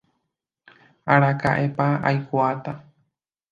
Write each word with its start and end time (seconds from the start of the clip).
Araka'épa 1.13 1.87
aikuaáta. 2.09 2.71